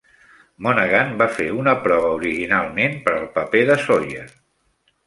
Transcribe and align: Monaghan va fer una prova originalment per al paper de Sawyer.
Monaghan 0.67 1.13
va 1.19 1.27
fer 1.35 1.47
una 1.65 1.75
prova 1.83 2.09
originalment 2.17 2.99
per 3.07 3.15
al 3.21 3.31
paper 3.39 3.65
de 3.73 3.79
Sawyer. 3.87 4.27